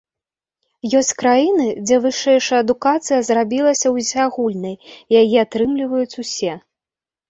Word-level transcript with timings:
Ёсць 0.99 1.11
краіны, 1.21 1.67
дзе 1.85 1.99
вышэйшая 2.07 2.59
адукацыя 2.65 3.21
зрабілася 3.31 3.95
ўсеагульнай, 3.99 4.75
яе 5.23 5.37
атрымліваюць 5.49 6.15
усе. 6.27 6.53